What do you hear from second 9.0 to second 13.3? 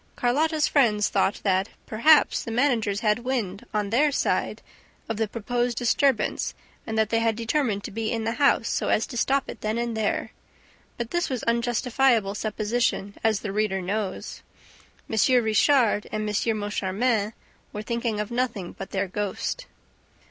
to stop it then and there; but this was unjustifiable supposition,